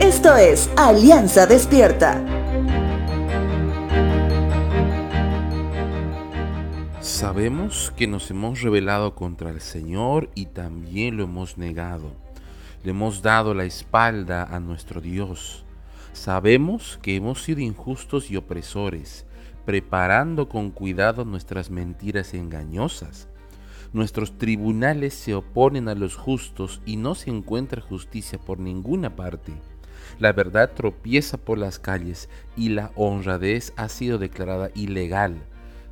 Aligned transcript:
Esto 0.00 0.36
es 0.36 0.70
Alianza 0.76 1.46
Despierta. 1.46 2.24
Sabemos 7.00 7.92
que 7.96 8.06
nos 8.06 8.30
hemos 8.30 8.62
rebelado 8.62 9.14
contra 9.14 9.50
el 9.50 9.60
Señor 9.60 10.30
y 10.34 10.46
también 10.46 11.16
lo 11.16 11.24
hemos 11.24 11.58
negado. 11.58 12.12
Le 12.84 12.90
hemos 12.90 13.22
dado 13.22 13.54
la 13.54 13.64
espalda 13.64 14.44
a 14.44 14.60
nuestro 14.60 15.00
Dios. 15.00 15.64
Sabemos 16.12 16.98
que 17.00 17.16
hemos 17.16 17.42
sido 17.42 17.60
injustos 17.60 18.30
y 18.30 18.36
opresores, 18.36 19.24
preparando 19.64 20.48
con 20.48 20.70
cuidado 20.70 21.24
nuestras 21.24 21.70
mentiras 21.70 22.34
engañosas. 22.34 23.28
Nuestros 23.92 24.38
tribunales 24.38 25.12
se 25.12 25.34
oponen 25.34 25.88
a 25.88 25.94
los 25.94 26.16
justos 26.16 26.80
y 26.86 26.96
no 26.96 27.14
se 27.14 27.30
encuentra 27.30 27.82
justicia 27.82 28.38
por 28.38 28.58
ninguna 28.58 29.16
parte. 29.16 29.52
La 30.18 30.32
verdad 30.32 30.72
tropieza 30.74 31.36
por 31.36 31.58
las 31.58 31.78
calles 31.78 32.28
y 32.56 32.70
la 32.70 32.90
honradez 32.94 33.72
ha 33.76 33.88
sido 33.88 34.18
declarada 34.18 34.70
ilegal. 34.74 35.42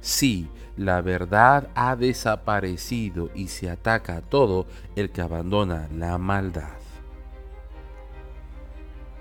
Sí, 0.01 0.49
la 0.79 1.03
verdad 1.03 1.69
ha 1.75 1.95
desaparecido 1.95 3.31
y 3.35 3.49
se 3.49 3.69
ataca 3.69 4.17
a 4.17 4.23
todo 4.23 4.67
el 4.97 5.11
que 5.11 5.21
abandona 5.21 5.89
la 5.95 6.17
maldad. 6.17 6.79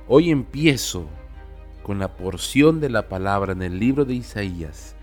Hoy 0.07 0.31
empiezo 0.31 1.07
con 1.83 1.99
la 1.99 2.15
porción 2.15 2.79
de 2.79 2.89
la 2.89 3.09
palabra 3.09 3.51
en 3.51 3.61
el 3.61 3.77
libro 3.77 4.05
de 4.05 4.13
Isaías, 4.13 4.95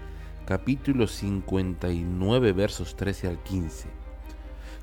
capítulo 0.46 1.08
59, 1.08 2.52
versos 2.52 2.94
13 2.94 3.26
al 3.26 3.42
15, 3.42 3.88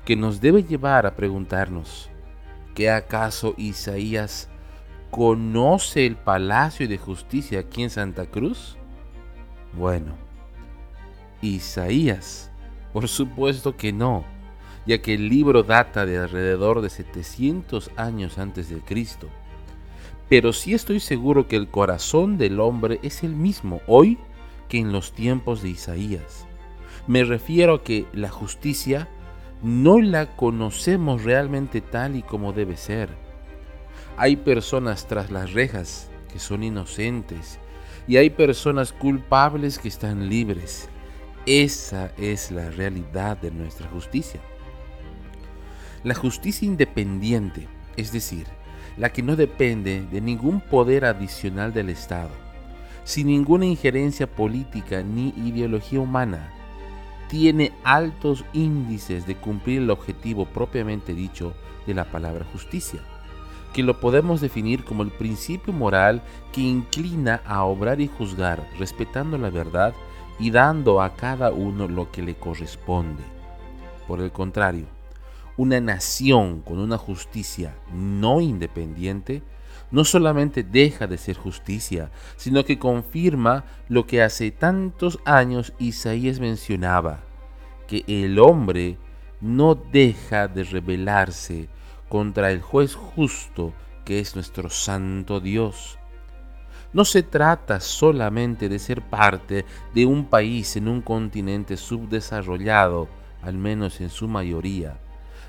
que 0.04 0.14
nos 0.14 0.42
debe 0.42 0.62
llevar 0.62 1.06
a 1.06 1.16
preguntarnos, 1.16 2.10
¿qué 2.74 2.90
acaso 2.90 3.54
Isaías 3.56 4.50
conoce 5.10 6.04
el 6.04 6.16
palacio 6.16 6.86
de 6.86 6.98
justicia 6.98 7.60
aquí 7.60 7.82
en 7.82 7.88
Santa 7.88 8.26
Cruz? 8.26 8.76
Bueno, 9.72 10.14
Isaías? 11.40 12.50
Por 12.92 13.08
supuesto 13.08 13.74
que 13.74 13.90
no, 13.90 14.22
ya 14.86 15.00
que 15.00 15.14
el 15.14 15.30
libro 15.30 15.62
data 15.62 16.04
de 16.04 16.18
alrededor 16.18 16.82
de 16.82 16.90
700 16.90 17.90
años 17.96 18.36
antes 18.36 18.68
de 18.68 18.80
Cristo. 18.80 19.30
Pero 20.28 20.52
sí 20.52 20.74
estoy 20.74 21.00
seguro 21.00 21.48
que 21.48 21.56
el 21.56 21.68
corazón 21.68 22.36
del 22.36 22.60
hombre 22.60 23.00
es 23.02 23.24
el 23.24 23.34
mismo 23.34 23.80
hoy 23.86 24.18
que 24.68 24.78
en 24.78 24.92
los 24.92 25.12
tiempos 25.12 25.62
de 25.62 25.70
Isaías. 25.70 26.46
Me 27.06 27.24
refiero 27.24 27.74
a 27.74 27.84
que 27.84 28.06
la 28.12 28.30
justicia 28.30 29.08
no 29.62 30.00
la 30.00 30.36
conocemos 30.36 31.24
realmente 31.24 31.80
tal 31.80 32.16
y 32.16 32.22
como 32.22 32.52
debe 32.52 32.76
ser. 32.76 33.08
Hay 34.16 34.36
personas 34.36 35.06
tras 35.06 35.30
las 35.30 35.52
rejas 35.52 36.08
que 36.32 36.38
son 36.38 36.62
inocentes 36.62 37.58
y 38.06 38.16
hay 38.16 38.30
personas 38.30 38.92
culpables 38.92 39.78
que 39.78 39.88
están 39.88 40.28
libres. 40.28 40.88
Esa 41.46 42.12
es 42.16 42.50
la 42.50 42.70
realidad 42.70 43.36
de 43.36 43.50
nuestra 43.50 43.88
justicia. 43.88 44.40
La 46.02 46.14
justicia 46.14 46.66
independiente, 46.66 47.66
es 47.96 48.12
decir, 48.12 48.46
la 48.96 49.12
que 49.12 49.22
no 49.22 49.36
depende 49.36 50.06
de 50.10 50.20
ningún 50.20 50.60
poder 50.60 51.04
adicional 51.04 51.72
del 51.72 51.88
Estado, 51.88 52.30
sin 53.04 53.28
ninguna 53.28 53.66
injerencia 53.66 54.26
política 54.26 55.02
ni 55.02 55.28
ideología 55.36 56.00
humana, 56.00 56.50
tiene 57.28 57.72
altos 57.84 58.44
índices 58.52 59.26
de 59.26 59.36
cumplir 59.36 59.82
el 59.82 59.90
objetivo 59.90 60.46
propiamente 60.46 61.14
dicho 61.14 61.54
de 61.86 61.94
la 61.94 62.04
palabra 62.04 62.44
justicia, 62.52 63.00
que 63.72 63.82
lo 63.82 64.00
podemos 64.00 64.40
definir 64.40 64.84
como 64.84 65.02
el 65.02 65.10
principio 65.10 65.72
moral 65.72 66.22
que 66.52 66.60
inclina 66.60 67.42
a 67.46 67.64
obrar 67.64 68.00
y 68.00 68.08
juzgar 68.08 68.66
respetando 68.78 69.36
la 69.36 69.50
verdad 69.50 69.94
y 70.38 70.50
dando 70.50 71.00
a 71.02 71.14
cada 71.14 71.50
uno 71.50 71.88
lo 71.88 72.10
que 72.10 72.22
le 72.22 72.34
corresponde. 72.34 73.22
Por 74.06 74.20
el 74.20 74.32
contrario, 74.32 74.86
una 75.56 75.80
nación 75.80 76.60
con 76.60 76.78
una 76.78 76.98
justicia 76.98 77.74
no 77.92 78.40
independiente 78.40 79.42
no 79.90 80.04
solamente 80.04 80.62
deja 80.62 81.06
de 81.06 81.18
ser 81.18 81.36
justicia, 81.36 82.10
sino 82.36 82.64
que 82.64 82.78
confirma 82.78 83.64
lo 83.88 84.06
que 84.06 84.22
hace 84.22 84.50
tantos 84.50 85.18
años 85.24 85.72
Isaías 85.78 86.40
mencionaba, 86.40 87.20
que 87.86 88.04
el 88.06 88.38
hombre 88.38 88.98
no 89.40 89.74
deja 89.74 90.48
de 90.48 90.64
rebelarse 90.64 91.68
contra 92.08 92.50
el 92.50 92.60
juez 92.60 92.94
justo 92.94 93.72
que 94.04 94.20
es 94.20 94.34
nuestro 94.34 94.70
santo 94.70 95.40
Dios. 95.40 95.98
No 96.92 97.04
se 97.04 97.22
trata 97.22 97.80
solamente 97.80 98.68
de 98.68 98.78
ser 98.78 99.02
parte 99.02 99.64
de 99.94 100.06
un 100.06 100.26
país 100.26 100.76
en 100.76 100.86
un 100.86 101.00
continente 101.00 101.76
subdesarrollado, 101.76 103.08
al 103.42 103.54
menos 103.54 104.00
en 104.00 104.10
su 104.10 104.28
mayoría. 104.28 105.00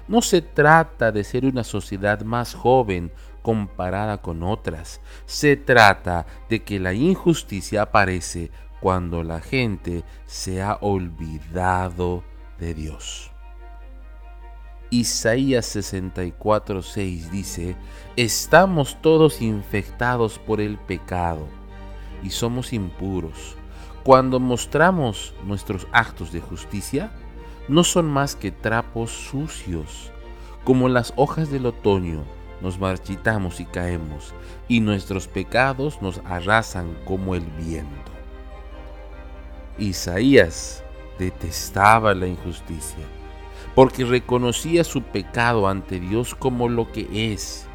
No 0.08 0.22
se 0.22 0.42
trata 0.42 1.12
de 1.12 1.24
ser 1.24 1.46
una 1.46 1.64
sociedad 1.64 2.22
más 2.22 2.54
joven 2.54 3.12
comparada 3.42 4.22
con 4.22 4.44
otras. 4.44 5.02
Se 5.26 5.56
trata 5.56 6.26
de 6.50 6.64
que 6.64 6.80
la 6.80 6.94
injusticia 6.94 7.84
aparece 7.84 8.52
cuando 8.82 9.24
la 9.24 9.40
gente 9.42 10.04
se 10.26 10.62
ha 10.62 10.78
olvidado 10.82 12.24
de 12.60 12.74
Dios. 12.74 13.32
Isaías 14.92 15.76
64:6 15.76 17.30
dice, 17.30 17.76
estamos 18.16 19.02
todos 19.02 19.42
infectados 19.42 20.38
por 20.38 20.62
el 20.62 20.78
pecado 20.78 21.48
y 22.22 22.30
somos 22.30 22.74
impuros. 22.74 23.56
Cuando 24.04 24.40
mostramos 24.40 25.34
nuestros 25.44 25.88
actos 25.92 26.32
de 26.32 26.40
justicia, 26.40 27.12
no 27.68 27.84
son 27.84 28.08
más 28.08 28.36
que 28.36 28.52
trapos 28.52 29.12
sucios. 29.12 30.12
Como 30.64 30.90
las 30.90 31.14
hojas 31.16 31.52
del 31.52 31.66
otoño, 31.66 32.24
nos 32.62 32.80
marchitamos 32.80 33.60
y 33.60 33.66
caemos, 33.66 34.34
y 34.68 34.80
nuestros 34.80 35.28
pecados 35.28 36.02
nos 36.02 36.22
arrasan 36.26 36.96
como 37.06 37.36
el 37.36 37.44
viento. 37.44 38.12
Isaías 39.78 40.84
detestaba 41.20 42.14
la 42.14 42.28
injusticia 42.28 43.06
porque 43.76 44.06
reconocía 44.06 44.86
su 44.86 45.02
pecado 45.02 45.68
ante 45.68 46.00
Dios 46.00 46.34
como 46.34 46.70
lo 46.70 46.92
que 46.92 47.34
es, 47.34 47.68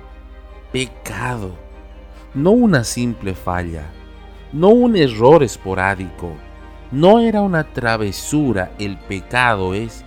pecado, 0.72 1.54
no 2.32 2.52
una 2.52 2.84
simple 2.84 3.34
falla, 3.34 3.90
no 4.52 4.68
un 4.70 4.96
error 4.96 5.42
esporádico, 5.42 6.32
no 6.92 7.20
era 7.20 7.42
una 7.42 7.64
travesura, 7.64 8.72
el 8.78 8.98
pecado 8.98 9.74
es 9.74 10.04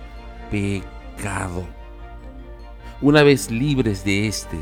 pecado. 0.50 1.64
Una 3.00 3.22
vez 3.22 3.50
libres 3.50 4.04
de 4.04 4.28
este, 4.28 4.58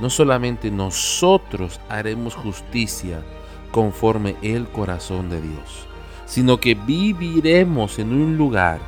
no 0.00 0.10
solamente 0.10 0.70
nosotros 0.70 1.80
haremos 1.88 2.34
justicia 2.34 3.22
conforme 3.70 4.36
el 4.42 4.66
corazón 4.68 5.30
de 5.30 5.40
Dios, 5.40 5.86
sino 6.26 6.58
que 6.58 6.74
viviremos 6.74 7.98
en 7.98 8.12
un 8.12 8.36
lugar 8.36 8.80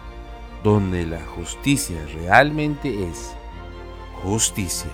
donde 0.65 1.07
la 1.07 1.21
justicia 1.21 1.97
realmente 2.15 3.09
es 3.09 3.35
justicia. 4.23 4.91